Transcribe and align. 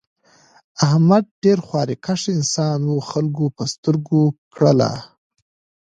احمد 0.87 1.23
ډېر 1.43 1.59
خواریکښ 1.67 2.21
انسان 2.37 2.79
و 2.85 2.93
خلکو 3.09 3.45
په 3.55 3.63
سترگو 3.73 4.23
کړلا. 4.53 4.93